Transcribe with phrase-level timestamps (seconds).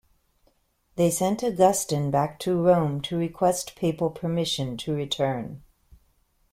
[0.95, 5.61] They sent Augustine back to Rome to request papal permission to return.